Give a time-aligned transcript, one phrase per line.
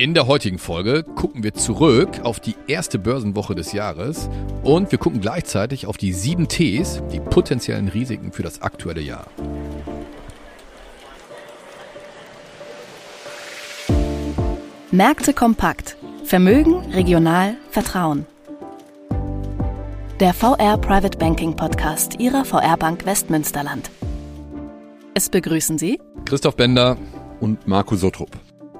[0.00, 4.30] In der heutigen Folge gucken wir zurück auf die erste Börsenwoche des Jahres
[4.62, 9.26] und wir gucken gleichzeitig auf die sieben Ts, die potenziellen Risiken für das aktuelle Jahr.
[14.90, 15.98] Märkte kompakt.
[16.24, 18.24] Vermögen, regional, Vertrauen.
[20.18, 23.90] Der VR Private Banking Podcast Ihrer VR Bank Westmünsterland.
[25.12, 26.96] Es begrüßen Sie Christoph Bender
[27.40, 28.30] und Marco Sottrup.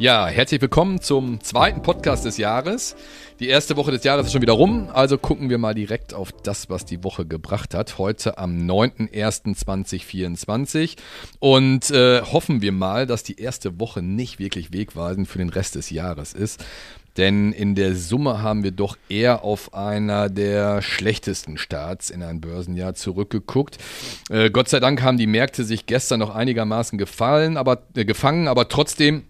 [0.00, 2.96] Ja, herzlich willkommen zum zweiten Podcast des Jahres.
[3.38, 6.32] Die erste Woche des Jahres ist schon wieder rum, also gucken wir mal direkt auf
[6.32, 7.98] das, was die Woche gebracht hat.
[7.98, 10.96] Heute am 9.01.2024
[11.38, 15.74] und äh, hoffen wir mal, dass die erste Woche nicht wirklich wegweisend für den Rest
[15.74, 16.64] des Jahres ist.
[17.16, 22.40] Denn in der Summe haben wir doch eher auf einer der schlechtesten Starts in ein
[22.40, 23.78] Börsenjahr zurückgeguckt.
[24.30, 28.48] Äh, Gott sei Dank haben die Märkte sich gestern noch einigermaßen gefallen, aber, äh, gefangen,
[28.48, 29.24] aber trotzdem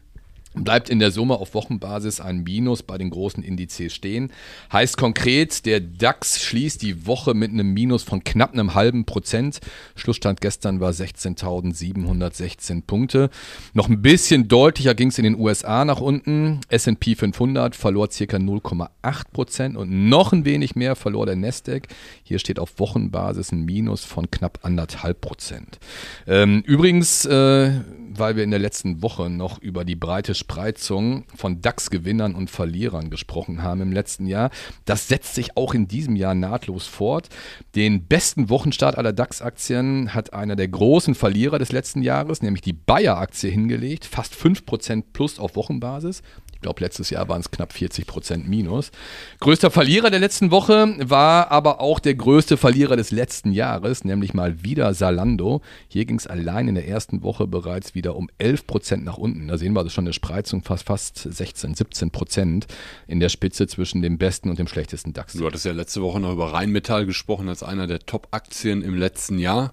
[0.54, 4.32] bleibt in der Summe auf Wochenbasis ein Minus bei den großen Indizes stehen.
[4.72, 9.60] Heißt konkret, der DAX schließt die Woche mit einem Minus von knapp einem halben Prozent.
[9.94, 13.30] Schlussstand gestern war 16.716 Punkte.
[13.74, 16.60] Noch ein bisschen deutlicher ging es in den USA nach unten.
[16.68, 18.36] S&P 500 verlor ca.
[18.36, 21.86] 0,8 Prozent und noch ein wenig mehr verlor der Nasdaq.
[22.24, 25.78] Hier steht auf Wochenbasis ein Minus von knapp anderthalb Prozent.
[26.26, 27.70] Ähm, übrigens, äh,
[28.12, 33.10] weil wir in der letzten Woche noch über die breite Spreizung von DAX-Gewinnern und Verlierern
[33.10, 34.50] gesprochen haben im letzten Jahr.
[34.84, 37.28] Das setzt sich auch in diesem Jahr nahtlos fort.
[37.76, 42.72] Den besten Wochenstart aller DAX-Aktien hat einer der großen Verlierer des letzten Jahres, nämlich die
[42.72, 44.06] Bayer-Aktie, hingelegt.
[44.06, 46.22] Fast 5% plus auf Wochenbasis.
[46.60, 48.90] Ich glaube, letztes Jahr waren es knapp 40 Prozent minus.
[49.38, 54.34] Größter Verlierer der letzten Woche war aber auch der größte Verlierer des letzten Jahres, nämlich
[54.34, 55.62] mal wieder Salando.
[55.88, 59.48] Hier ging es allein in der ersten Woche bereits wieder um 11 Prozent nach unten.
[59.48, 62.66] Da sehen wir das schon eine Spreizung fast, fast 16, 17 Prozent
[63.06, 65.32] in der Spitze zwischen dem besten und dem schlechtesten DAX.
[65.32, 69.38] Du hattest ja letzte Woche noch über Rheinmetall gesprochen als einer der Top-Aktien im letzten
[69.38, 69.72] Jahr.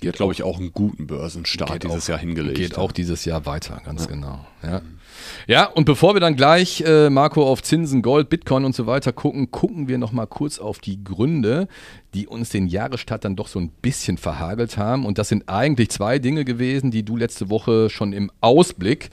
[0.00, 2.56] Die hat, glaube ich, auch einen guten Börsenstart dieses auch, Jahr hingelegt.
[2.56, 4.10] Geht auch dieses Jahr weiter, ganz ja.
[4.10, 4.46] genau.
[4.62, 4.80] Ja.
[5.46, 9.12] Ja, und bevor wir dann gleich, äh, Marco, auf Zinsen, Gold, Bitcoin und so weiter
[9.12, 11.68] gucken, gucken wir noch mal kurz auf die Gründe,
[12.14, 15.06] die uns den Jahresstart dann doch so ein bisschen verhagelt haben.
[15.06, 19.10] Und das sind eigentlich zwei Dinge gewesen, die du letzte Woche schon im Ausblick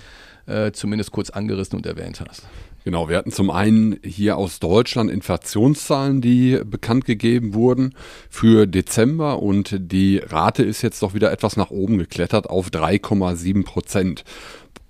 [0.48, 2.44] äh, zumindest kurz angerissen und erwähnt hast.
[2.88, 7.94] Genau, wir hatten zum einen hier aus Deutschland Inflationszahlen, die bekannt gegeben wurden
[8.30, 13.66] für Dezember und die Rate ist jetzt doch wieder etwas nach oben geklettert auf 3,7
[13.66, 14.24] Prozent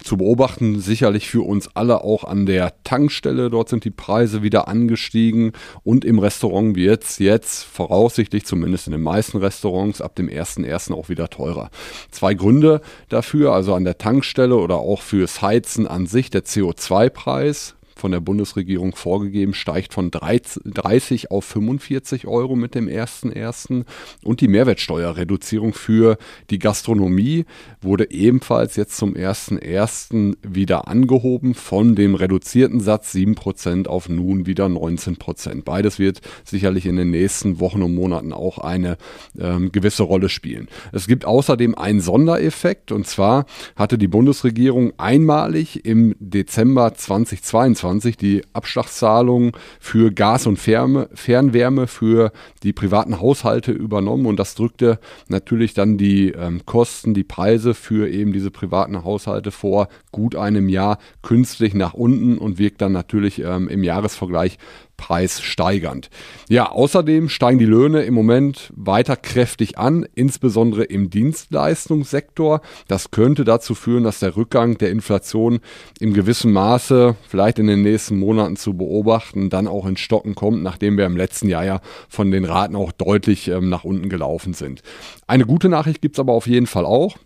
[0.03, 3.49] zu beobachten, sicherlich für uns alle auch an der Tankstelle.
[3.49, 5.53] Dort sind die Preise wieder angestiegen
[5.83, 10.93] und im Restaurant wird es jetzt voraussichtlich, zumindest in den meisten Restaurants, ab dem 1.1.
[10.93, 11.69] auch wieder teurer.
[12.11, 17.76] Zwei Gründe dafür, also an der Tankstelle oder auch fürs Heizen an sich, der CO2-Preis
[17.97, 23.85] von der Bundesregierung vorgegeben, steigt von 30 auf 45 Euro mit dem 1.1.
[24.23, 26.17] Und die Mehrwertsteuerreduzierung für
[26.49, 27.45] die Gastronomie
[27.81, 30.37] wurde ebenfalls jetzt zum 1.1.
[30.47, 35.63] wieder angehoben von dem reduzierten Satz 7% auf nun wieder 19%.
[35.63, 38.97] Beides wird sicherlich in den nächsten Wochen und Monaten auch eine
[39.39, 40.67] ähm, gewisse Rolle spielen.
[40.91, 48.17] Es gibt außerdem einen Sondereffekt und zwar hatte die Bundesregierung einmalig im Dezember 2022 2020
[48.17, 52.31] die Abschlagszahlungen für Gas und Fernwärme für
[52.63, 54.25] die privaten Haushalte übernommen.
[54.25, 59.51] Und das drückte natürlich dann die ähm, Kosten, die Preise für eben diese privaten Haushalte
[59.51, 64.57] vor gut einem Jahr künstlich nach unten und wirkt dann natürlich ähm, im Jahresvergleich
[64.97, 66.09] preissteigernd.
[66.49, 72.61] Ja, außerdem steigen die Löhne im Moment weiter kräftig an, insbesondere im Dienstleistungssektor.
[72.87, 75.59] Das könnte dazu führen, dass der Rückgang der Inflation
[75.99, 80.63] im gewissen Maße vielleicht in den nächsten Monaten zu beobachten, dann auch in Stocken kommt,
[80.63, 84.53] nachdem wir im letzten Jahr ja von den Raten auch deutlich ähm, nach unten gelaufen
[84.53, 84.81] sind.
[85.27, 87.17] Eine gute Nachricht gibt es aber auf jeden Fall auch.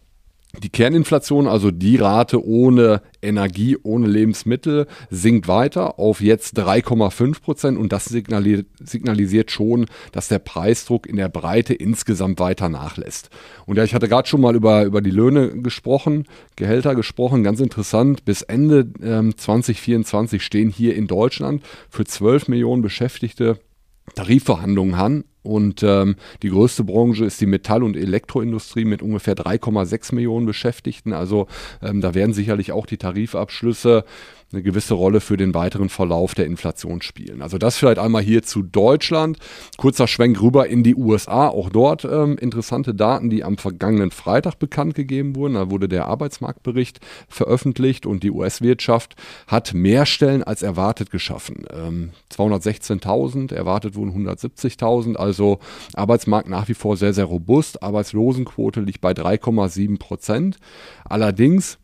[0.60, 7.78] Die Kerninflation, also die Rate ohne Energie, ohne Lebensmittel, sinkt weiter auf jetzt 3,5 Prozent
[7.78, 13.30] und das signalisiert, signalisiert schon, dass der Preisdruck in der Breite insgesamt weiter nachlässt.
[13.66, 16.26] Und ja, ich hatte gerade schon mal über, über die Löhne gesprochen,
[16.58, 18.26] Gehälter gesprochen, ganz interessant.
[18.26, 23.58] Bis Ende ähm, 2024 stehen hier in Deutschland für 12 Millionen Beschäftigte
[24.16, 30.14] Tarifverhandlungen an, Und ähm, die größte Branche ist die Metall- und Elektroindustrie mit ungefähr 3,6
[30.14, 31.14] Millionen Beschäftigten.
[31.14, 31.48] Also
[31.82, 34.06] ähm, da werden sicherlich auch die Tarifabschlüsse
[34.54, 37.42] eine gewisse Rolle für den weiteren Verlauf der Inflation spielen.
[37.42, 39.38] Also das vielleicht einmal hier zu Deutschland.
[39.78, 41.48] Kurzer Schwenk rüber in die USA.
[41.48, 45.54] Auch dort ähm, interessante Daten, die am vergangenen Freitag bekannt gegeben wurden.
[45.54, 49.16] Da wurde der Arbeitsmarktbericht veröffentlicht und die US-Wirtschaft
[49.48, 51.66] hat mehr Stellen als erwartet geschaffen.
[51.74, 55.16] Ähm, 216.000, erwartet wurden 170.000.
[55.16, 55.60] Also
[55.94, 57.82] Arbeitsmarkt nach wie vor sehr, sehr robust.
[57.84, 60.58] Arbeitslosenquote liegt bei 3,7 Prozent.
[61.06, 61.78] Allerdings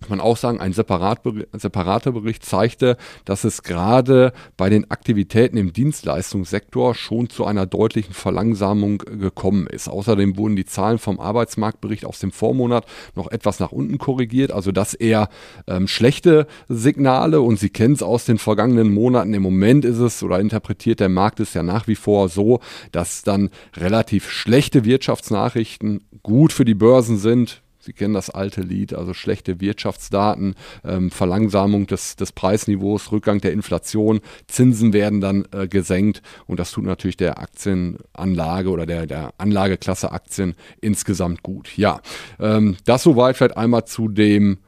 [0.00, 1.22] kann man auch sagen, ein separat,
[1.52, 8.14] separater Bericht zeigte, dass es gerade bei den Aktivitäten im Dienstleistungssektor schon zu einer deutlichen
[8.14, 9.88] Verlangsamung gekommen ist.
[9.88, 12.86] Außerdem wurden die Zahlen vom Arbeitsmarktbericht aus dem Vormonat
[13.16, 15.28] noch etwas nach unten korrigiert, also das eher
[15.66, 19.34] ähm, schlechte Signale und Sie kennen es aus den vergangenen Monaten.
[19.34, 22.60] Im Moment ist es oder interpretiert der Markt es ja nach wie vor so,
[22.92, 28.92] dass dann relativ schlechte Wirtschaftsnachrichten gut für die Börsen sind Sie kennen das alte Lied,
[28.92, 35.66] also schlechte Wirtschaftsdaten, ähm, Verlangsamung des, des Preisniveaus, Rückgang der Inflation, Zinsen werden dann äh,
[35.68, 41.78] gesenkt und das tut natürlich der Aktienanlage oder der, der Anlageklasse Aktien insgesamt gut.
[41.78, 42.02] Ja,
[42.38, 44.58] ähm, das soweit vielleicht einmal zu dem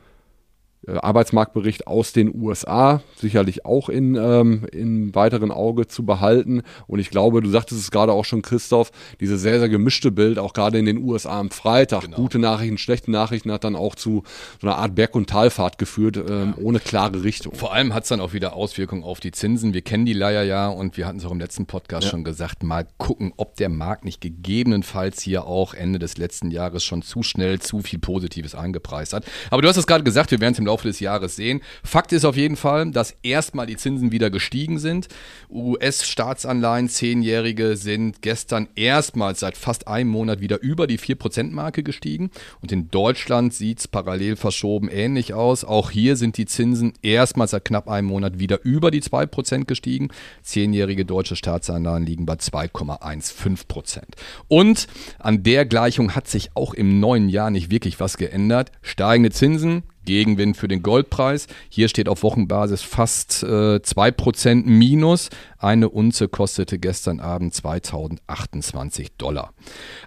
[0.86, 6.62] Arbeitsmarktbericht aus den USA, sicherlich auch in, ähm, in weiteren Auge zu behalten.
[6.86, 8.90] Und ich glaube, du sagtest es gerade auch schon, Christoph,
[9.20, 12.16] diese sehr, sehr gemischte Bild, auch gerade in den USA am Freitag, genau.
[12.16, 14.22] gute Nachrichten, schlechte Nachrichten, hat dann auch zu
[14.60, 16.62] so einer Art Berg- und Talfahrt geführt, ähm, ja.
[16.62, 17.54] ohne klare Richtung.
[17.54, 19.74] Vor allem hat es dann auch wieder Auswirkungen auf die Zinsen.
[19.74, 22.10] Wir kennen die Leier ja und wir hatten es auch im letzten Podcast ja.
[22.10, 26.84] schon gesagt, mal gucken, ob der Markt nicht gegebenenfalls hier auch Ende des letzten Jahres
[26.84, 29.26] schon zu schnell zu viel Positives eingepreist hat.
[29.50, 31.62] Aber du hast es gerade gesagt, wir werden es im Laufe des Jahres sehen.
[31.82, 35.08] Fakt ist auf jeden Fall, dass erstmal die Zinsen wieder gestiegen sind.
[35.50, 42.31] US-Staatsanleihen, zehnjährige, sind gestern erstmals seit fast einem Monat wieder über die 4%-Marke gestiegen.
[42.62, 45.64] Und in Deutschland sieht es parallel verschoben ähnlich aus.
[45.64, 50.08] Auch hier sind die Zinsen erstmals seit knapp einem Monat wieder über die 2% gestiegen.
[50.43, 54.02] Zehnjährige deutsche Staatsanleihen liegen bei 2,15%.
[54.46, 54.87] Und
[55.19, 58.70] an der Gleichung hat sich auch im neuen Jahr nicht wirklich was geändert.
[58.82, 61.47] Steigende Zinsen, Gegenwind für den Goldpreis.
[61.69, 65.31] Hier steht auf Wochenbasis fast äh, 2% Minus.
[65.60, 69.52] Eine Unze kostete gestern Abend 2028 Dollar.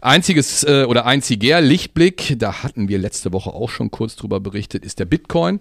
[0.01, 4.83] Einziges äh, oder einziger Lichtblick, da hatten wir letzte Woche auch schon kurz drüber berichtet,
[4.83, 5.59] ist der Bitcoin.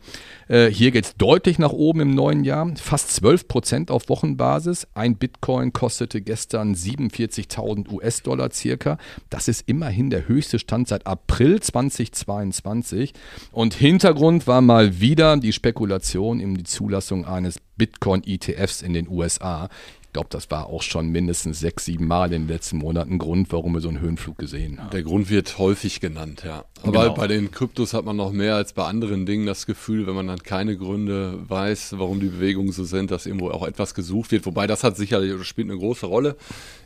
[0.48, 2.74] Äh, hier geht es deutlich nach oben im neuen Jahr.
[2.76, 4.88] Fast 12% auf Wochenbasis.
[4.94, 8.96] Ein Bitcoin kostete gestern 47.000 US-Dollar circa.
[9.28, 13.12] Das ist immerhin der höchste Stand seit April 2022.
[13.50, 19.68] Und Hintergrund war mal wieder die Spekulation um die Zulassung eines Bitcoin-ETFs in den USA.
[20.12, 23.50] Ich glaube, das war auch schon mindestens sechs, sieben Mal in den letzten Monaten Grund,
[23.50, 24.90] warum wir so einen Höhenflug gesehen haben.
[24.90, 26.66] Der Grund wird häufig genannt, ja.
[26.82, 27.14] Aber genau.
[27.14, 30.26] bei den Kryptos hat man noch mehr als bei anderen Dingen das Gefühl, wenn man
[30.26, 34.44] dann keine Gründe weiß, warum die Bewegungen so sind, dass irgendwo auch etwas gesucht wird.
[34.44, 36.36] Wobei das hat sicherlich oder spielt eine große Rolle.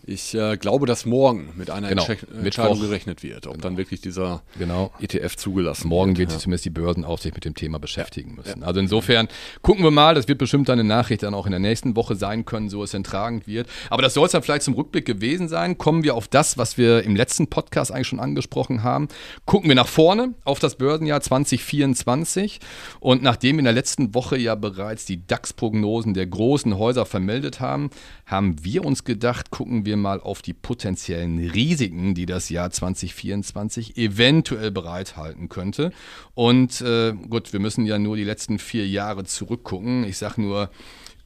[0.05, 2.06] Ich äh, glaube, dass morgen mit einer genau.
[2.06, 2.81] Entscheidung Mittwoch.
[2.81, 3.62] gerechnet wird, ob genau.
[3.62, 4.93] dann wirklich dieser genau.
[5.00, 6.19] ETF zugelassen morgen wird.
[6.19, 6.38] Morgen wird ja.
[6.38, 8.61] zumindest die Börsenaufsicht mit dem Thema beschäftigen müssen.
[8.61, 8.67] Ja.
[8.67, 9.26] Also insofern
[9.62, 12.44] gucken wir mal, das wird bestimmt eine Nachricht dann auch in der nächsten Woche sein
[12.44, 13.69] können, so es entragend wird.
[13.91, 15.79] Aber das soll es dann vielleicht zum Rückblick gewesen sein.
[15.79, 19.09] Kommen wir auf das, was wir im letzten Podcast eigentlich schon angesprochen haben.
[19.47, 22.61] Gucken wir nach vorne auf das Börsenjahr 2024.
[23.01, 27.61] Und nachdem wir in der letzten Woche ja bereits die DAX-Prognosen der großen Häuser vermeldet
[27.61, 27.90] haben,
[28.26, 33.97] haben wir uns gedacht, gucken wir mal auf die potenziellen Risiken, die das Jahr 2024
[33.97, 35.93] eventuell bereithalten könnte.
[36.35, 40.05] Und äh, gut, wir müssen ja nur die letzten vier Jahre zurückgucken.
[40.05, 40.71] Ich sage nur,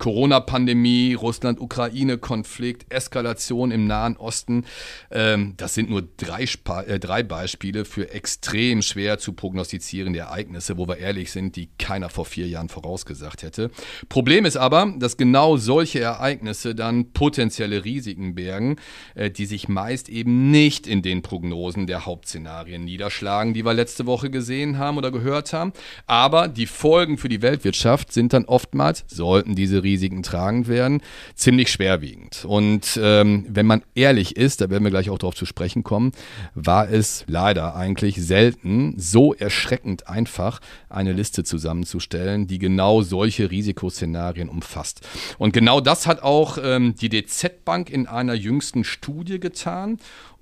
[0.00, 4.64] Corona-Pandemie, Russland-Ukraine-Konflikt, Eskalation im Nahen Osten.
[5.10, 6.46] Ähm, das sind nur drei,
[6.86, 12.08] äh, drei Beispiele für extrem schwer zu prognostizierende Ereignisse, wo wir ehrlich sind, die keiner
[12.08, 13.70] vor vier Jahren vorausgesagt hätte.
[14.08, 18.76] Problem ist aber, dass genau solche Ereignisse dann potenzielle Risiken bergen,
[19.14, 24.06] äh, die sich meist eben nicht in den Prognosen der Hauptszenarien niederschlagen, die wir letzte
[24.06, 25.74] Woche gesehen haben oder gehört haben.
[26.06, 31.02] Aber die Folgen für die Weltwirtschaft sind dann oftmals, sollten diese Risiken Risiken tragend werden,
[31.34, 32.44] ziemlich schwerwiegend.
[32.44, 36.12] Und ähm, wenn man ehrlich ist, da werden wir gleich auch darauf zu sprechen kommen,
[36.54, 44.48] war es leider eigentlich selten so erschreckend einfach, eine Liste zusammenzustellen, die genau solche Risikoszenarien
[44.48, 45.00] umfasst.
[45.38, 49.98] Und genau das hat auch ähm, die DZ Bank in einer jüngsten Studie getan.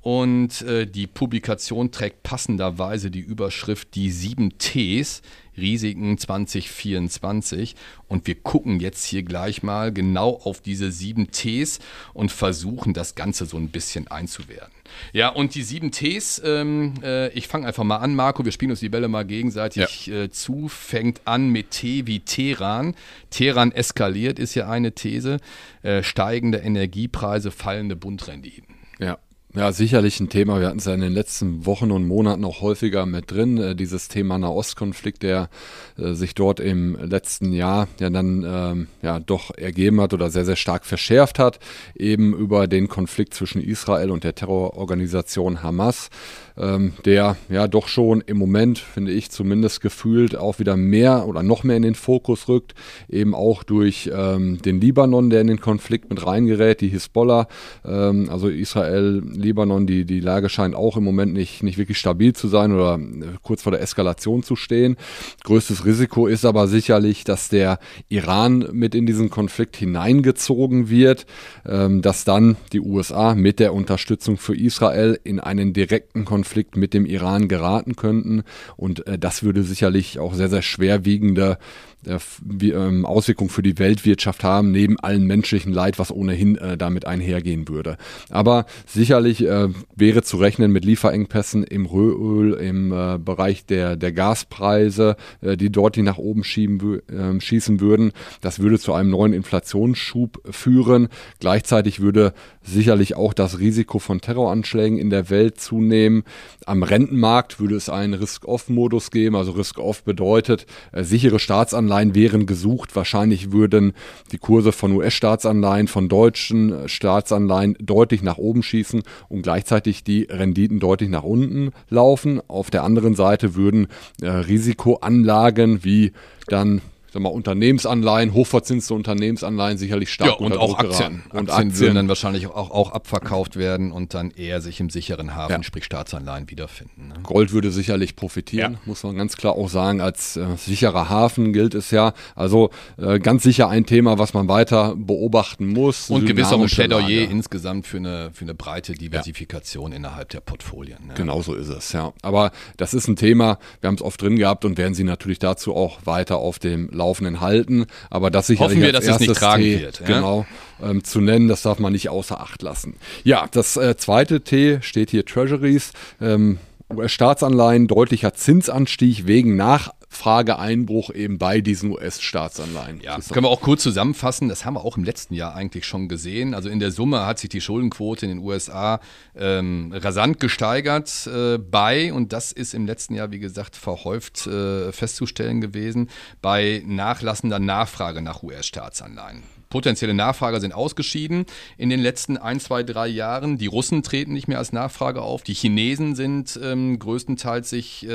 [0.08, 5.20] Und äh, die Publikation trägt passenderweise die Überschrift Die sieben Ts,
[5.54, 7.76] Risiken 2024.
[8.06, 11.80] Und wir gucken jetzt hier gleich mal genau auf diese sieben Ts
[12.14, 14.72] und versuchen das Ganze so ein bisschen einzuwerten.
[15.12, 18.70] Ja, und die sieben Ts, ähm, äh, ich fange einfach mal an, Marco, wir spielen
[18.70, 20.22] uns die Bälle mal gegenseitig ja.
[20.22, 22.94] äh, zu, fängt an mit T wie Teheran.
[23.28, 25.36] Teheran eskaliert, ist ja eine These.
[25.82, 28.74] Äh, steigende Energiepreise, fallende Bundrenditen.
[28.98, 29.18] Ja.
[29.54, 30.60] Ja, sicherlich ein Thema.
[30.60, 33.56] Wir hatten es ja in den letzten Wochen und Monaten auch häufiger mit drin.
[33.56, 35.48] Äh, dieses Thema Nahostkonflikt, der
[35.96, 40.44] äh, sich dort im letzten Jahr ja dann ähm, ja doch ergeben hat oder sehr,
[40.44, 41.60] sehr stark verschärft hat,
[41.94, 46.10] eben über den Konflikt zwischen Israel und der Terrororganisation Hamas
[46.58, 51.42] ähm, der ja doch schon im Moment, finde ich zumindest gefühlt, auch wieder mehr oder
[51.42, 52.74] noch mehr in den Fokus rückt.
[53.08, 57.46] Eben auch durch ähm, den Libanon, der in den Konflikt mit reingerät, die Hisbollah,
[57.84, 62.32] ähm, also Israel, Libanon, die, die Lage scheint auch im Moment nicht, nicht wirklich stabil
[62.32, 64.96] zu sein oder äh, kurz vor der Eskalation zu stehen.
[65.44, 71.26] Größtes Risiko ist aber sicherlich, dass der Iran mit in diesen Konflikt hineingezogen wird,
[71.66, 76.78] ähm, dass dann die USA mit der Unterstützung für Israel in einen direkten Konflikt Konflikt
[76.78, 78.42] mit dem Iran geraten könnten.
[78.78, 81.58] Und äh, das würde sicherlich auch sehr, sehr schwerwiegende
[82.06, 87.96] Auswirkungen für die Weltwirtschaft haben, neben allen menschlichen Leid, was ohnehin äh, damit einhergehen würde.
[88.30, 94.12] Aber sicherlich äh, wäre zu rechnen mit Lieferengpässen im Rohöl, im äh, Bereich der, der
[94.12, 98.12] Gaspreise, äh, die dort die nach oben schieben, äh, schießen würden.
[98.40, 101.08] Das würde zu einem neuen Inflationsschub führen.
[101.40, 106.22] Gleichzeitig würde sicherlich auch das Risiko von Terroranschlägen in der Welt zunehmen.
[106.64, 109.36] Am Rentenmarkt würde es einen Risk-Off-Modus geben.
[109.36, 112.94] Also Risk-Off bedeutet, äh, sichere Staatsanleihen wären gesucht.
[112.96, 113.92] Wahrscheinlich würden
[114.32, 120.24] die Kurse von US-Staatsanleihen, von deutschen äh, Staatsanleihen deutlich nach oben schießen und gleichzeitig die
[120.24, 122.40] Renditen deutlich nach unten laufen.
[122.48, 123.88] Auf der anderen Seite würden
[124.20, 126.12] äh, Risikoanlagen wie
[126.46, 126.80] dann
[127.12, 131.22] sag mal, Unternehmensanleihen, hochverzinste Unternehmensanleihen sicherlich stark ja, und auch Aktien.
[131.30, 134.90] Und Aktien, Aktien würden dann wahrscheinlich auch, auch abverkauft werden und dann eher sich im
[134.90, 135.62] sicheren Hafen, ja.
[135.62, 137.08] sprich Staatsanleihen, wiederfinden.
[137.08, 137.14] Ne?
[137.22, 138.80] Gold würde sicherlich profitieren, ja.
[138.84, 140.00] muss man ganz klar auch sagen.
[140.00, 142.12] Als äh, sicherer Hafen gilt es ja.
[142.34, 146.10] Also äh, ganz sicher ein Thema, was man weiter beobachten muss.
[146.10, 151.06] Und gewiss auch ein Plädoyer insgesamt für eine, für eine breite Diversifikation innerhalb der Portfolien.
[151.06, 151.14] Ne?
[151.14, 152.12] Genau so ist es, ja.
[152.22, 155.38] Aber das ist ein Thema, wir haben es oft drin gehabt und werden Sie natürlich
[155.38, 157.86] dazu auch weiter auf dem Laufenden halten.
[158.10, 160.02] Aber das sicherlich Hoffen wir, dass es nicht tragen T, wird.
[160.04, 160.46] Genau,
[160.82, 162.96] ähm, zu nennen, das darf man nicht außer Acht lassen.
[163.24, 165.92] Ja, das äh, zweite T steht hier Treasuries.
[166.20, 166.58] Ähm,
[166.90, 173.00] US-Staatsanleihen, deutlicher Zinsanstieg wegen Nachfrageeinbruch eben bei diesen US-Staatsanleihen.
[173.02, 174.48] Ja, das können wir auch kurz zusammenfassen.
[174.48, 176.54] Das haben wir auch im letzten Jahr eigentlich schon gesehen.
[176.54, 179.00] Also in der Summe hat sich die Schuldenquote in den USA
[179.36, 184.90] ähm, rasant gesteigert äh, bei, und das ist im letzten Jahr, wie gesagt, verhäuft äh,
[184.90, 186.08] festzustellen gewesen,
[186.40, 191.46] bei nachlassender Nachfrage nach US-Staatsanleihen potenzielle Nachfrager sind ausgeschieden
[191.76, 193.58] in den letzten ein, zwei, drei Jahren.
[193.58, 195.42] Die Russen treten nicht mehr als Nachfrage auf.
[195.42, 198.10] Die Chinesen sind ähm, größtenteils sich, äh,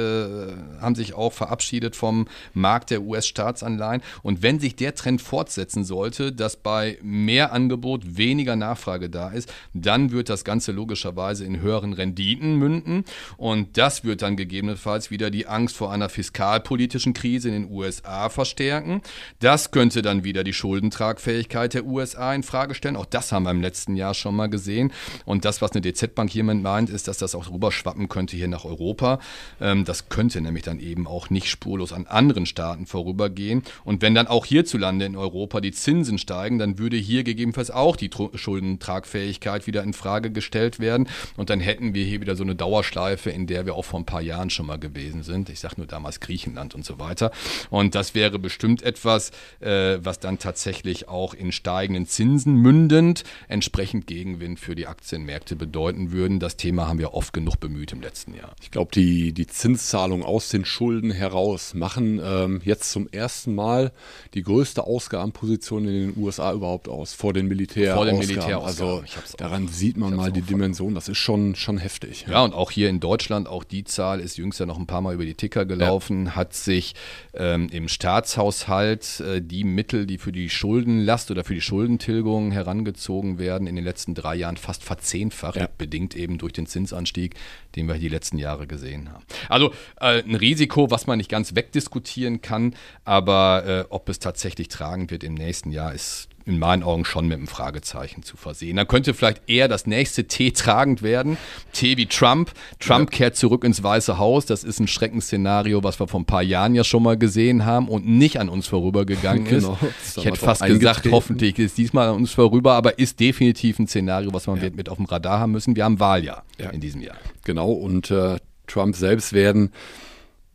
[0.82, 4.02] haben sich auch verabschiedet vom Markt der US-Staatsanleihen.
[4.24, 9.52] Und wenn sich der Trend fortsetzen sollte, dass bei mehr Angebot weniger Nachfrage da ist,
[9.74, 13.06] dann wird das Ganze logischerweise in höheren Renditen münden.
[13.38, 18.30] Und das wird dann gegebenenfalls wieder die Angst vor einer fiskalpolitischen Krise in den USA
[18.30, 19.02] verstärken.
[19.40, 22.96] Das könnte dann wieder die Schuldentragfähigkeit Unabhängigkeit der USA in Frage stellen.
[22.96, 24.92] Auch das haben wir im letzten Jahr schon mal gesehen.
[25.26, 28.66] Und das, was eine DZ-Bank hiermit meint, ist, dass das auch rüberschwappen könnte hier nach
[28.66, 29.20] Europa.
[29.60, 33.64] Ähm, das könnte nämlich dann eben auch nicht spurlos an anderen Staaten vorübergehen.
[33.84, 37.96] Und wenn dann auch hierzulande in Europa die Zinsen steigen, dann würde hier gegebenenfalls auch
[37.96, 41.08] die Schuldentragfähigkeit wieder in Frage gestellt werden.
[41.36, 44.06] Und dann hätten wir hier wieder so eine Dauerschleife, in der wir auch vor ein
[44.06, 45.50] paar Jahren schon mal gewesen sind.
[45.50, 47.32] Ich sage nur damals Griechenland und so weiter.
[47.70, 54.08] Und das wäre bestimmt etwas, äh, was dann tatsächlich auch in steigenden Zinsen mündend entsprechend
[54.08, 56.40] Gegenwind für die Aktienmärkte bedeuten würden.
[56.40, 58.56] Das Thema haben wir oft genug bemüht im letzten Jahr.
[58.62, 63.92] Ich glaube, die, die Zinszahlungen aus den Schulden heraus machen ähm, jetzt zum ersten Mal
[64.34, 67.96] die größte Ausgabenposition in den USA überhaupt aus, vor den Militär.
[67.96, 68.60] Vor den Militär.
[68.60, 69.04] Also
[69.38, 72.26] daran auch, sieht man mal die Dimension, das ist schon, schon heftig.
[72.28, 72.34] Ja.
[72.34, 72.44] ja.
[72.44, 75.14] und auch hier in Deutschland, auch die Zahl ist jüngst ja noch ein paar Mal
[75.14, 76.36] über die Ticker gelaufen, ja.
[76.36, 76.96] hat sich
[77.34, 82.52] ähm, im Staatshaushalt äh, die Mittel, die für die Schuldenlast Last oder für die Schuldentilgung
[82.52, 85.70] herangezogen werden, in den letzten drei Jahren fast verzehnfacht, ja.
[85.78, 87.36] bedingt eben durch den Zinsanstieg,
[87.78, 89.24] den wir die letzten Jahre gesehen haben.
[89.48, 92.76] Also äh, ein Risiko, was man nicht ganz wegdiskutieren kann,
[93.06, 97.28] aber äh, ob es tatsächlich tragen wird im nächsten Jahr, ist in meinen Augen schon
[97.28, 98.76] mit einem Fragezeichen zu versehen.
[98.76, 101.38] Dann könnte vielleicht eher das nächste T tragend werden.
[101.72, 102.52] T wie Trump.
[102.80, 103.18] Trump ja.
[103.18, 104.46] kehrt zurück ins Weiße Haus.
[104.46, 107.88] Das ist ein Schreckensszenario, was wir vor ein paar Jahren ja schon mal gesehen haben
[107.88, 109.78] und nicht an uns vorübergegangen genau.
[110.04, 110.18] ist.
[110.18, 114.34] Ich hätte fast gesagt, hoffentlich ist diesmal an uns vorüber, aber ist definitiv ein Szenario,
[114.34, 114.70] was man ja.
[114.74, 115.76] mit auf dem Radar haben müssen.
[115.76, 116.70] Wir haben Wahljahr ja.
[116.72, 117.18] in diesem Jahr.
[117.46, 119.72] Genau, und äh, Trump selbst werden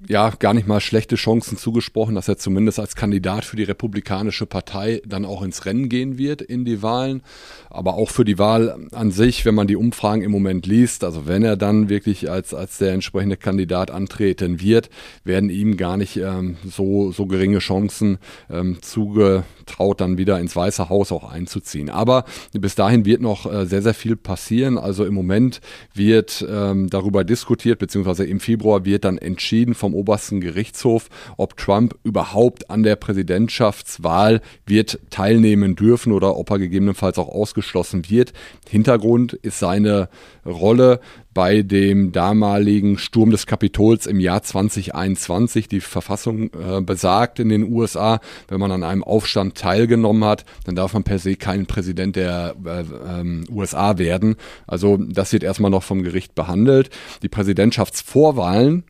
[0.07, 4.47] ja gar nicht mal schlechte Chancen zugesprochen, dass er zumindest als Kandidat für die Republikanische
[4.47, 7.23] Partei dann auch ins Rennen gehen wird in die Wahlen.
[7.69, 11.27] Aber auch für die Wahl an sich, wenn man die Umfragen im Moment liest, also
[11.27, 14.89] wenn er dann wirklich als, als der entsprechende Kandidat antreten wird,
[15.25, 18.19] werden ihm gar nicht ähm, so, so geringe Chancen
[18.51, 21.91] ähm, zugetraut, dann wieder ins Weiße Haus auch einzuziehen.
[21.91, 24.79] Aber bis dahin wird noch äh, sehr, sehr viel passieren.
[24.79, 25.61] Also im Moment
[25.93, 31.97] wird ähm, darüber diskutiert, beziehungsweise im Februar wird dann entschieden vom obersten Gerichtshof, ob Trump
[32.05, 38.33] überhaupt an der Präsidentschaftswahl wird teilnehmen dürfen oder ob er gegebenenfalls auch ausgeschlossen ausgeschlossen wird.
[38.69, 40.09] Hintergrund ist seine
[40.45, 41.01] Rolle
[41.35, 45.69] bei dem damaligen Sturm des Kapitols im Jahr 2021.
[45.69, 50.75] Die Verfassung äh, besagt in den USA, wenn man an einem Aufstand teilgenommen hat, dann
[50.75, 54.37] darf man per se kein Präsident der äh, äh, USA werden.
[54.67, 56.91] Also das wird erstmal noch vom Gericht behandelt.
[57.23, 58.85] Die Präsidentschaftsvorwahlen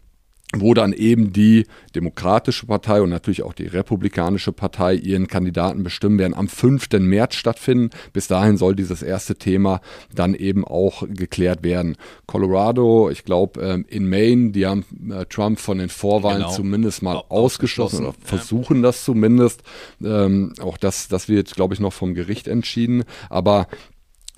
[0.57, 6.19] wo dann eben die Demokratische Partei und natürlich auch die Republikanische Partei ihren Kandidaten bestimmen
[6.19, 6.89] werden, am 5.
[7.01, 7.91] März stattfinden.
[8.15, 9.81] Bis dahin soll dieses erste Thema
[10.15, 11.97] dann eben auch geklärt werden.
[12.27, 16.53] Colorado, ich glaube ähm, in Maine, die haben äh, Trump von den Vorwahlen genau.
[16.53, 18.83] zumindest mal ausgeschlossen, oder versuchen ja.
[18.85, 19.63] das zumindest.
[20.03, 23.05] Ähm, auch das, das wird, glaube ich, noch vom Gericht entschieden.
[23.29, 23.67] Aber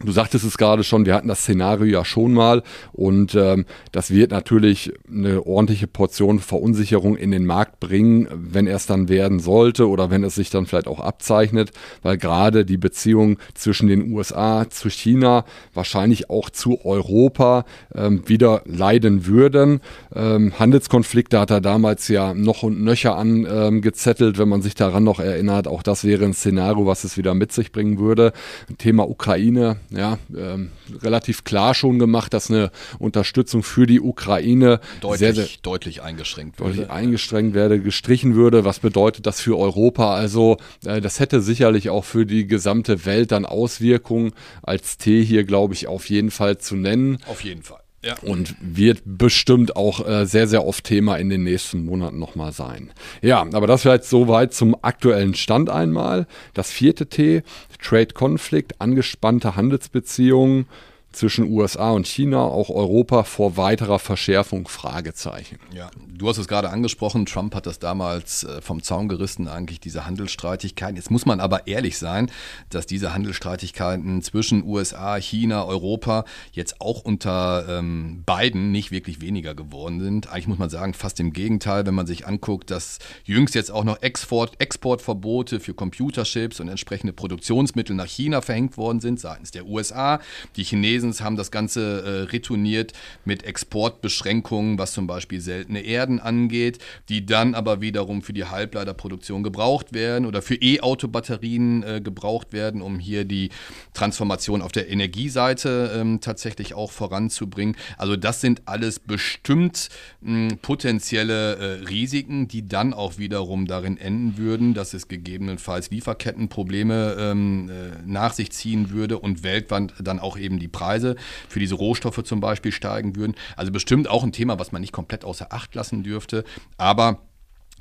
[0.02, 4.11] Du sagtest es gerade schon, wir hatten das Szenario ja schon mal und ähm, das
[4.11, 9.87] wird natürlich eine ordentliche Portion Verunsicherung in den Markt bringen, wenn es dann werden sollte
[9.90, 14.71] oder wenn es sich dann vielleicht auch abzeichnet, weil gerade die Beziehung zwischen den USA
[14.71, 19.80] zu China, wahrscheinlich auch zu Europa ähm, wieder leiden würden.
[20.14, 25.21] Ähm, Handelskonflikte hat er damals ja noch und nöcher angezettelt, wenn man sich daran noch
[25.21, 25.69] erinnert.
[25.69, 28.33] Auch das wäre ein Szenario, was es wieder mit sich bringen würde.
[28.78, 30.71] Thema Ukraine ja, ähm,
[31.03, 36.61] relativ klar schon gemacht, dass eine Unterstützung für die Ukraine deutlich, sehr, sehr deutlich eingeschränkt
[36.61, 36.75] würde.
[36.75, 38.65] Deutlich eingeschränkt werde, gestrichen würde.
[38.65, 40.15] Was bedeutet das für Europa?
[40.15, 44.33] Also äh, das hätte sicherlich auch für die gesamte Welt dann Auswirkungen.
[44.63, 47.19] Als T hier, glaube ich, auf jeden Fall zu nennen.
[47.26, 47.81] Auf jeden Fall.
[48.03, 48.17] Ja.
[48.23, 52.93] Und wird bestimmt auch äh, sehr, sehr oft Thema in den nächsten Monaten nochmal sein.
[53.21, 56.26] Ja, aber das vielleicht soweit zum aktuellen Stand einmal.
[56.55, 57.43] Das vierte T,
[57.82, 60.66] Trade Conflict, angespannte Handelsbeziehungen
[61.13, 64.69] zwischen USA und China, auch Europa vor weiterer Verschärfung?
[64.69, 65.59] Fragezeichen.
[65.75, 69.81] Ja, du hast es gerade angesprochen, Trump hat das damals äh, vom Zaun gerissen, eigentlich
[69.81, 70.97] diese Handelsstreitigkeiten.
[70.97, 72.31] Jetzt muss man aber ehrlich sein,
[72.69, 79.55] dass diese Handelsstreitigkeiten zwischen USA, China, Europa jetzt auch unter ähm, Biden nicht wirklich weniger
[79.55, 80.31] geworden sind.
[80.31, 83.85] Eigentlich muss man sagen, fast im Gegenteil, wenn man sich anguckt, dass jüngst jetzt auch
[83.85, 89.67] noch Export, Exportverbote für Computerchips und entsprechende Produktionsmittel nach China verhängt worden sind seitens der
[89.67, 90.21] USA.
[90.57, 92.93] Die Chinesen Chinesen haben das Ganze äh, retourniert
[93.25, 99.43] mit Exportbeschränkungen, was zum Beispiel seltene Erden angeht, die dann aber wiederum für die Halbleiterproduktion
[99.43, 103.50] gebraucht werden oder für E-Auto-Batterien äh, gebraucht werden, um hier die
[103.95, 107.76] Transformation auf der Energieseite ähm, tatsächlich auch voranzubringen.
[107.97, 109.89] Also das sind alles bestimmt
[110.21, 117.17] mh, potenzielle äh, Risiken, die dann auch wiederum darin enden würden, dass es gegebenenfalls Lieferkettenprobleme
[117.19, 121.15] ähm, äh, nach sich ziehen würde und weltweit dann auch eben die Preise Preise
[121.49, 123.37] für diese Rohstoffe zum Beispiel steigen würden.
[123.57, 126.45] Also bestimmt auch ein Thema, was man nicht komplett außer Acht lassen dürfte.
[126.79, 127.21] Aber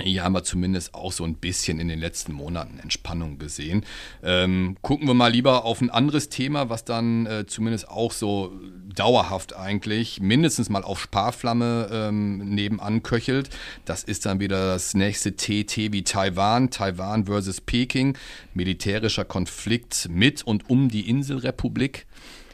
[0.01, 3.85] hier haben wir zumindest auch so ein bisschen in den letzten Monaten Entspannung gesehen.
[4.23, 8.53] Ähm, gucken wir mal lieber auf ein anderes Thema, was dann äh, zumindest auch so
[8.95, 13.49] dauerhaft eigentlich mindestens mal auf Sparflamme ähm, nebenan köchelt.
[13.85, 18.17] Das ist dann wieder das nächste TT wie Taiwan, Taiwan versus Peking,
[18.53, 22.05] militärischer Konflikt mit und um die Inselrepublik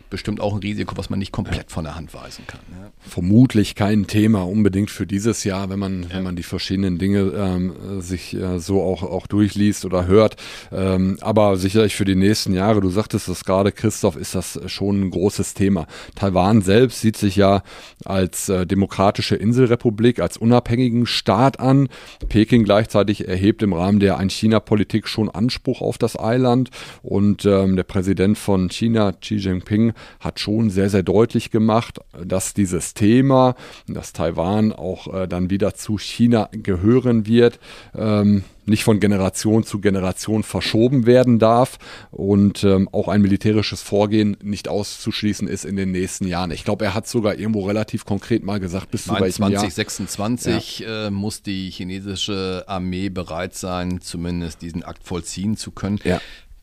[0.10, 2.60] bestimmt auch ein Risiko, was man nicht komplett von der Hand weisen kann.
[2.72, 2.92] Ja.
[3.00, 6.10] Vermutlich kein Thema unbedingt für dieses Jahr, wenn man, ja.
[6.12, 10.36] wenn man die verschiedenen Dinge ähm, sich äh, so auch, auch durchliest oder hört.
[10.72, 15.02] Ähm, aber sicherlich für die nächsten Jahre, du sagtest es gerade, Christoph, ist das schon
[15.02, 15.88] ein großes Thema.
[16.16, 17.64] Taiwan selbst sieht sich ja
[18.04, 21.90] als äh, demokratische Inselrepublik, als unabhängigen Staat an.
[22.30, 26.70] Peking gleichzeitig erhebt im Rahmen der Ein-China-Politik schon Anspruch auf das Eiland
[27.02, 32.54] und ähm, der Präsident von China, Xi Jinping, hat schon sehr, sehr deutlich gemacht, dass
[32.54, 33.56] dieses Thema,
[33.88, 37.60] dass Taiwan auch äh, dann wieder zu China gehören wird,
[37.96, 41.78] ähm, nicht von Generation zu Generation verschoben werden darf
[42.12, 46.52] und ähm, auch ein militärisches Vorgehen nicht auszuschließen ist in den nächsten Jahren.
[46.52, 51.08] Ich glaube, er hat sogar irgendwo relativ konkret mal gesagt, bis zu welchem 2026 ja.
[51.08, 56.00] äh, muss die chinesische Armee bereit sein, zumindest diesen Akt vollziehen zu können.
[56.04, 56.20] Ja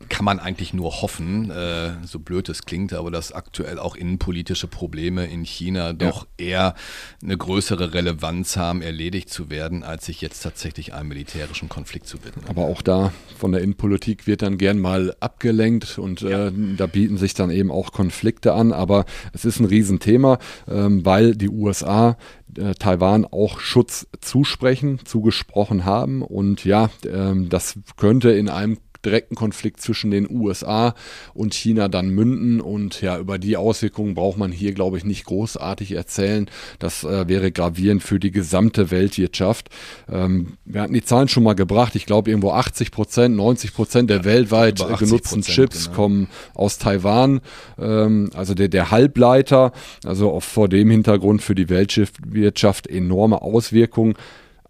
[0.09, 4.67] kann man eigentlich nur hoffen, äh, so blöd es klingt, aber dass aktuell auch innenpolitische
[4.67, 6.45] Probleme in China doch ja.
[6.45, 6.75] eher
[7.21, 12.23] eine größere Relevanz haben, erledigt zu werden, als sich jetzt tatsächlich einem militärischen Konflikt zu
[12.23, 12.45] widmen.
[12.47, 16.47] Aber auch da von der Innenpolitik wird dann gern mal abgelenkt und ja.
[16.47, 18.73] äh, da bieten sich dann eben auch Konflikte an.
[18.73, 22.17] Aber es ist ein Riesenthema, ähm, weil die USA
[22.57, 26.21] äh, Taiwan auch Schutz zusprechen, zugesprochen haben.
[26.21, 30.95] Und ja, ähm, das könnte in einem direkten Konflikt zwischen den USA
[31.33, 32.61] und China dann münden.
[32.61, 36.49] Und ja, über die Auswirkungen braucht man hier, glaube ich, nicht großartig erzählen.
[36.79, 39.69] Das äh, wäre gravierend für die gesamte Weltwirtschaft.
[40.11, 41.95] Ähm, wir hatten die Zahlen schon mal gebracht.
[41.95, 45.95] Ich glaube, irgendwo 80 Prozent, 90 Prozent der ja, weltweit genutzten Chips genau.
[45.95, 47.41] kommen aus Taiwan.
[47.79, 49.71] Ähm, also der, der Halbleiter,
[50.05, 54.15] also vor dem Hintergrund für die Weltwirtschaft enorme Auswirkungen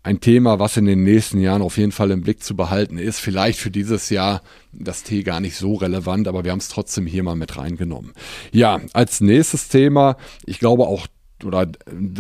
[0.03, 3.19] ein Thema, was in den nächsten Jahren auf jeden Fall im Blick zu behalten ist.
[3.19, 4.41] Vielleicht für dieses Jahr
[4.73, 8.11] das Tee gar nicht so relevant, aber wir haben es trotzdem hier mal mit reingenommen.
[8.51, 11.07] Ja, als nächstes Thema, ich glaube auch
[11.43, 11.67] oder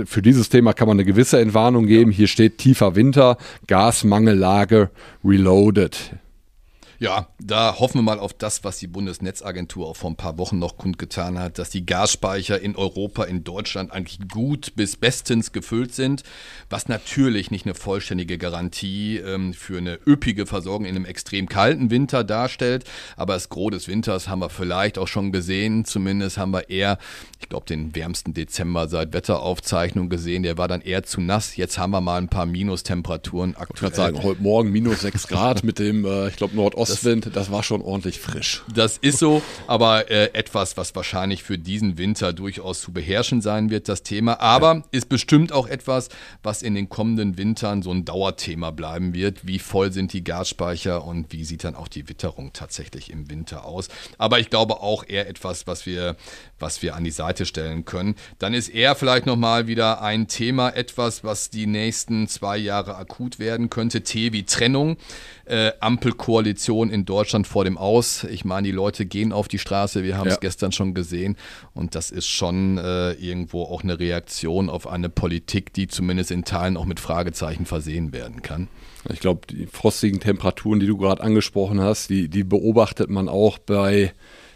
[0.05, 2.11] für dieses Thema kann man eine gewisse Entwarnung geben.
[2.11, 4.89] Hier steht tiefer Winter, Gasmangellage
[5.23, 6.13] reloaded.
[6.99, 10.59] Ja, da hoffen wir mal auf das, was die Bundesnetzagentur auch vor ein paar Wochen
[10.59, 15.93] noch kundgetan hat, dass die Gasspeicher in Europa, in Deutschland eigentlich gut bis bestens gefüllt
[15.93, 16.23] sind,
[16.69, 21.89] was natürlich nicht eine vollständige Garantie ähm, für eine üppige Versorgung in einem extrem kalten
[21.89, 22.85] Winter darstellt.
[23.17, 25.85] Aber das Gros des Winters haben wir vielleicht auch schon gesehen.
[25.85, 26.99] Zumindest haben wir eher,
[27.39, 30.43] ich glaube, den wärmsten Dezember seit Wetteraufzeichnung gesehen.
[30.43, 31.55] Der war dann eher zu nass.
[31.55, 33.73] Jetzt haben wir mal ein paar Minustemperaturen aktuell.
[33.75, 37.25] Ich würde sagen, heute Morgen minus 6 Grad mit dem, äh, ich glaube, Nordosten Ostwind,
[37.27, 38.63] das, das, war schon ordentlich frisch.
[38.73, 43.69] Das ist so, aber äh, etwas, was wahrscheinlich für diesen Winter durchaus zu beherrschen sein
[43.69, 44.39] wird, das Thema.
[44.39, 44.83] Aber ja.
[44.91, 46.09] ist bestimmt auch etwas,
[46.41, 49.45] was in den kommenden Wintern so ein Dauerthema bleiben wird.
[49.45, 53.65] Wie voll sind die Gasspeicher und wie sieht dann auch die Witterung tatsächlich im Winter
[53.65, 53.87] aus?
[54.17, 56.15] Aber ich glaube auch eher etwas, was wir,
[56.59, 58.15] was wir an die Seite stellen können.
[58.39, 63.39] Dann ist eher vielleicht nochmal wieder ein Thema, etwas, was die nächsten zwei Jahre akut
[63.39, 64.01] werden könnte.
[64.01, 64.97] T wie Trennung
[65.45, 68.23] äh, Ampelkoalition in Deutschland vor dem Aus.
[68.23, 70.39] Ich meine, die Leute gehen auf die Straße, wir haben es ja.
[70.39, 71.35] gestern schon gesehen
[71.73, 76.45] und das ist schon äh, irgendwo auch eine Reaktion auf eine Politik, die zumindest in
[76.45, 78.67] Teilen auch mit Fragezeichen versehen werden kann.
[79.11, 83.57] Ich glaube, die frostigen Temperaturen, die du gerade angesprochen hast, die, die beobachtet man auch
[83.57, 84.13] bei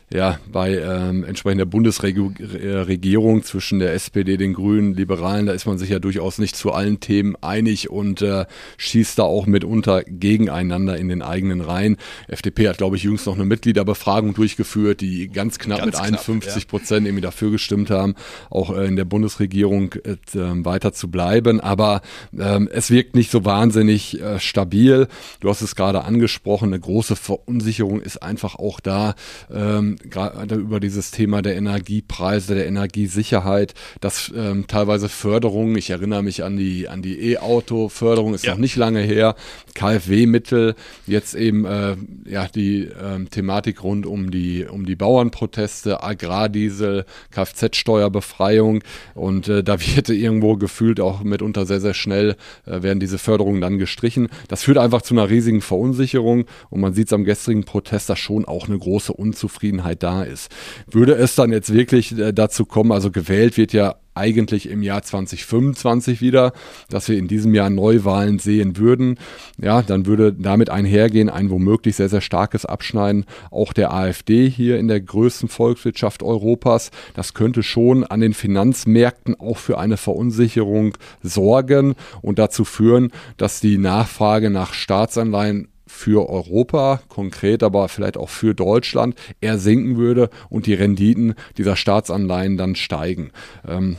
[0.10, 5.90] ja, bei ähm, entsprechender Bundesregierung zwischen der SPD, den Grünen, Liberalen, da ist man sich
[5.90, 8.46] ja durchaus nicht zu allen Themen einig und äh,
[8.78, 11.98] schießt da auch mitunter gegeneinander in den eigenen Reihen.
[12.30, 16.70] FDP hat, glaube ich, jüngst noch eine Mitgliederbefragung durchgeführt, die ganz knapp ganz mit 51
[16.70, 17.10] Prozent ja.
[17.10, 18.16] irgendwie dafür gestimmt haben,
[18.50, 21.60] auch äh, in der Bundesregierung äh, weiter zu bleiben.
[21.60, 22.02] Aber
[22.40, 25.10] ähm, es wirkt nicht so wahnsinnig äh, stabil.
[25.42, 29.14] Du hast es gerade angesprochen, eine große Verunsicherung ist einfach auch da.
[29.54, 36.24] Ähm, gerade über dieses Thema der Energiepreise, der Energiesicherheit, dass ähm, teilweise Förderungen, ich erinnere
[36.24, 38.54] mich an die an die E-Auto-Förderung, ist ja.
[38.54, 39.36] noch nicht lange her,
[39.74, 47.06] KfW-Mittel, jetzt eben äh, ja die äh, Thematik rund um die um die Bauernproteste, Agrardiesel,
[47.32, 48.84] Kfz-Steuerbefreiung
[49.16, 53.62] und äh, da wird irgendwo gefühlt auch mitunter sehr sehr schnell äh, werden diese Förderungen
[53.62, 54.30] dann gestrichen.
[54.48, 58.16] Das führt einfach zu einer riesigen Verunsicherung und man sieht es am gestrigen Protest da
[58.16, 60.52] schon auch eine große Unzufriedenheit Offenheit da ist.
[60.90, 65.04] Würde es dann jetzt wirklich äh, dazu kommen, also gewählt wird ja eigentlich im Jahr
[65.04, 66.52] 2025 wieder,
[66.90, 69.20] dass wir in diesem Jahr Neuwahlen sehen würden.
[69.62, 74.80] Ja, dann würde damit einhergehen ein womöglich sehr, sehr starkes Abschneiden auch der AfD hier
[74.80, 76.90] in der größten Volkswirtschaft Europas.
[77.14, 83.60] Das könnte schon an den Finanzmärkten auch für eine Verunsicherung sorgen und dazu führen, dass
[83.60, 90.30] die Nachfrage nach Staatsanleihen für Europa, konkret aber vielleicht auch für Deutschland, eher sinken würde
[90.50, 93.32] und die Renditen dieser Staatsanleihen dann steigen.
[93.68, 93.98] Ähm,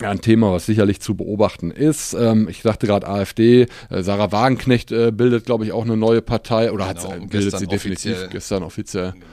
[0.00, 2.12] ja, ein Thema, was sicherlich zu beobachten ist.
[2.12, 6.20] Ähm, ich sagte gerade AfD, äh, Sarah Wagenknecht äh, bildet, glaube ich, auch eine neue
[6.20, 8.28] Partei oder genau, hat, bildet sie definitiv offiziell.
[8.28, 9.24] gestern offiziell genau.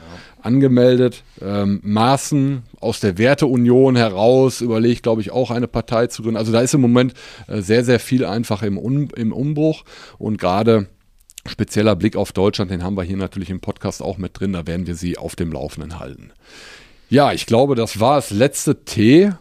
[0.42, 1.24] angemeldet.
[1.42, 6.38] Ähm, Maaßen aus der Werteunion heraus überlegt, glaube ich, auch eine Partei zu gründen.
[6.38, 7.14] Also da ist im Moment
[7.48, 9.84] äh, sehr, sehr viel einfach im, Un im Umbruch
[10.18, 10.88] und gerade
[11.48, 14.66] Spezieller Blick auf Deutschland, den haben wir hier natürlich im Podcast auch mit drin, da
[14.66, 16.32] werden wir Sie auf dem Laufenden halten.
[17.10, 19.34] Ja, ich glaube, das war das letzte T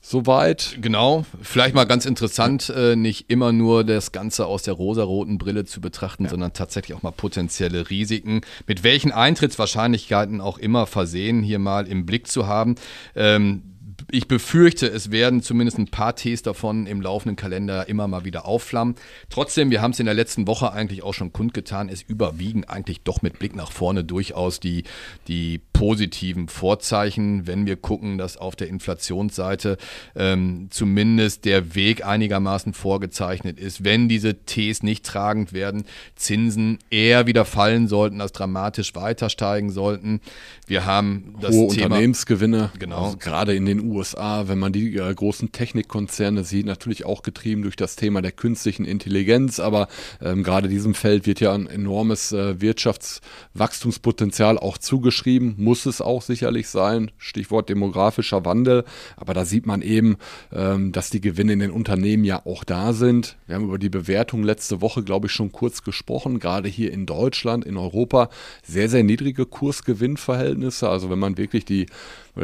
[0.00, 0.78] soweit.
[0.80, 5.64] Genau, vielleicht mal ganz interessant, äh, nicht immer nur das Ganze aus der rosaroten Brille
[5.64, 6.30] zu betrachten, ja.
[6.30, 12.06] sondern tatsächlich auch mal potenzielle Risiken, mit welchen Eintrittswahrscheinlichkeiten auch immer versehen, hier mal im
[12.06, 12.76] Blick zu haben.
[13.14, 13.62] Ähm,
[14.10, 18.46] ich befürchte, es werden zumindest ein paar Tees davon im laufenden Kalender immer mal wieder
[18.46, 18.94] aufflammen.
[19.30, 23.02] Trotzdem, wir haben es in der letzten Woche eigentlich auch schon kundgetan, es überwiegen eigentlich
[23.02, 24.84] doch mit Blick nach vorne durchaus die,
[25.28, 29.76] die positiven Vorzeichen, wenn wir gucken, dass auf der Inflationsseite
[30.14, 33.84] ähm, zumindest der Weg einigermaßen vorgezeichnet ist.
[33.84, 39.70] Wenn diese Tees nicht tragend werden, Zinsen eher wieder fallen sollten, als dramatisch weiter steigen
[39.70, 40.20] sollten.
[40.66, 43.06] Wir haben das Hohe Thema, Unternehmensgewinne, genau.
[43.06, 47.62] Also gerade in den USA, wenn man die äh, großen Technikkonzerne sieht, natürlich auch getrieben
[47.62, 49.88] durch das Thema der künstlichen Intelligenz, aber
[50.20, 56.22] ähm, gerade diesem Feld wird ja ein enormes äh, Wirtschaftswachstumspotenzial auch zugeschrieben, muss es auch
[56.22, 58.84] sicherlich sein, Stichwort demografischer Wandel,
[59.16, 60.16] aber da sieht man eben,
[60.52, 63.36] ähm, dass die Gewinne in den Unternehmen ja auch da sind.
[63.46, 67.06] Wir haben über die Bewertung letzte Woche, glaube ich, schon kurz gesprochen, gerade hier in
[67.06, 68.30] Deutschland, in Europa,
[68.62, 71.86] sehr, sehr niedrige Kursgewinnverhältnisse, also wenn man wirklich die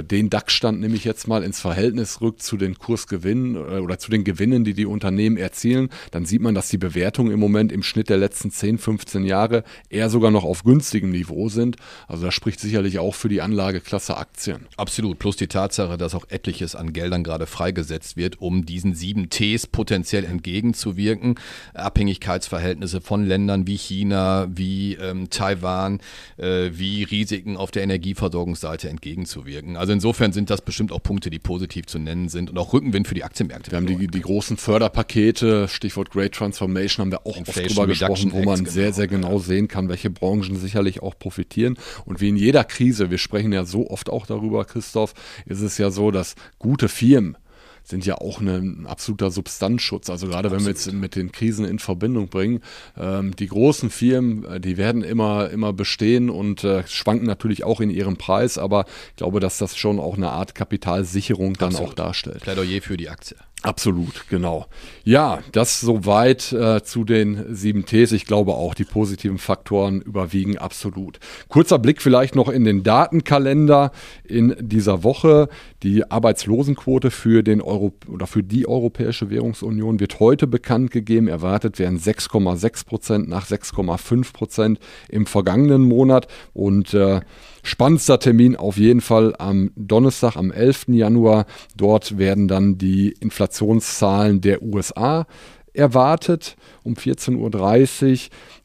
[0.00, 4.10] den DAX-Stand nehme ich jetzt mal ins Verhältnis rückt zu den Kursgewinnen äh, oder zu
[4.10, 7.82] den Gewinnen, die die Unternehmen erzielen, dann sieht man, dass die Bewertungen im Moment im
[7.82, 11.76] Schnitt der letzten 10, 15 Jahre eher sogar noch auf günstigem Niveau sind.
[12.08, 14.66] Also das spricht sicherlich auch für die Anlageklasse Aktien.
[14.76, 15.18] Absolut.
[15.18, 19.66] Plus die Tatsache, dass auch etliches an Geldern gerade freigesetzt wird, um diesen sieben Ts
[19.66, 21.34] potenziell entgegenzuwirken.
[21.74, 26.00] Abhängigkeitsverhältnisse von Ländern wie China, wie ähm, Taiwan,
[26.38, 29.76] äh, wie Risiken auf der Energieversorgungsseite entgegenzuwirken.
[29.82, 33.08] Also insofern sind das bestimmt auch Punkte, die positiv zu nennen sind und auch Rückenwind
[33.08, 33.72] für die Aktienmärkte.
[33.72, 37.86] Wir haben die, die großen Förderpakete, Stichwort Great Transformation, haben wir auch Inflation oft drüber
[37.88, 41.76] gesprochen, wo man Acts, sehr, genau, sehr genau sehen kann, welche Branchen sicherlich auch profitieren.
[42.04, 45.14] Und wie in jeder Krise, wir sprechen ja so oft auch darüber, Christoph,
[45.46, 47.36] ist es ja so, dass gute Firmen
[47.84, 50.10] sind ja auch ein absoluter Substanzschutz.
[50.10, 50.60] Also gerade Absolut.
[50.60, 52.60] wenn wir jetzt mit den Krisen in Verbindung bringen,
[52.96, 57.80] ähm, die großen Firmen, äh, die werden immer, immer bestehen und äh, schwanken natürlich auch
[57.80, 61.90] in ihrem Preis, aber ich glaube, dass das schon auch eine Art Kapitalsicherung dann Absolut.
[61.90, 62.42] auch darstellt.
[62.42, 63.36] Plädoyer für die Aktie.
[63.62, 64.66] Absolut, genau.
[65.04, 68.10] Ja, das soweit äh, zu den sieben Ts.
[68.10, 71.20] Ich glaube auch, die positiven Faktoren überwiegen absolut.
[71.48, 73.92] Kurzer Blick vielleicht noch in den Datenkalender
[74.24, 75.48] in dieser Woche.
[75.84, 81.28] Die Arbeitslosenquote für den Euro oder für die Europäische Währungsunion wird heute bekannt gegeben.
[81.28, 87.20] Erwartet werden 6,6 Prozent nach 6,5 Prozent im vergangenen Monat und äh,
[87.62, 90.88] Spannendster Termin auf jeden Fall am Donnerstag, am 11.
[90.88, 91.46] Januar.
[91.76, 95.26] Dort werden dann die Inflationszahlen der USA
[95.74, 98.18] erwartet um 14.30 Uhr.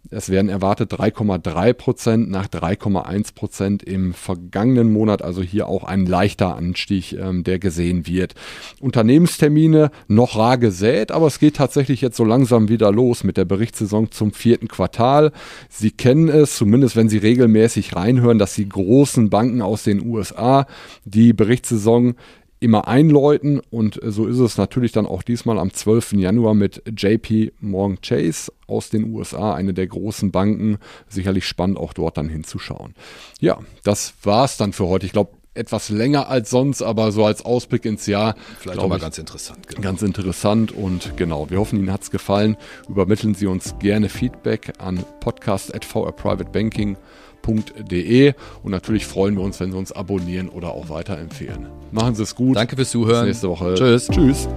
[0.10, 6.06] Es werden erwartet 3,3 Prozent nach 3,1 Prozent im vergangenen Monat, also hier auch ein
[6.06, 8.34] leichter Anstieg, ähm, der gesehen wird.
[8.80, 13.46] Unternehmenstermine noch rar gesät, aber es geht tatsächlich jetzt so langsam wieder los mit der
[13.46, 15.34] Berichtssaison zum vierten Quartal.
[15.70, 20.68] Sie kennen es, zumindest wenn Sie regelmäßig reinhören, dass die großen Banken aus den USA
[21.04, 22.16] die Berichtssaison
[22.60, 26.14] immer einläuten und so ist es natürlich dann auch diesmal am 12.
[26.14, 30.78] Januar mit JP Morgan Chase aus den USA, eine der großen Banken.
[31.08, 32.96] Sicherlich spannend auch dort dann hinzuschauen.
[33.40, 35.06] Ja, das war es dann für heute.
[35.06, 38.36] Ich glaube, etwas länger als sonst, aber so als Ausblick ins Jahr.
[38.60, 39.68] Vielleicht auch mal ganz interessant.
[39.68, 39.82] Genau.
[39.82, 42.58] Ganz interessant und genau, wir hoffen, Ihnen hat es gefallen.
[42.88, 46.98] Übermitteln Sie uns gerne Feedback an podcast.vrprivatebanking.com
[47.48, 51.68] www.ftf.de und natürlich freuen wir uns, wenn Sie uns abonnieren oder auch weiterempfehlen.
[51.92, 52.56] Machen Sie es gut.
[52.56, 53.26] Danke fürs Zuhören.
[53.26, 53.76] Bis nächste Woche.
[53.76, 54.08] Tschüss.
[54.08, 54.48] Tschüss.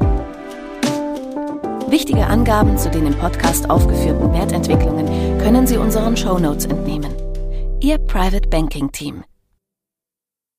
[1.89, 5.07] Wichtige Angaben zu den im Podcast aufgeführten Wertentwicklungen
[5.39, 7.13] können Sie unseren Shownotes entnehmen.
[7.81, 9.25] Ihr Private Banking Team.